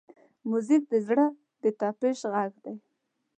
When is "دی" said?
2.63-2.75